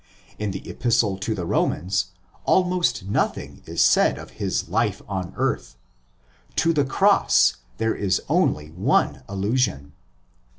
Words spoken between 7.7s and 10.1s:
there is only one allusion (vi.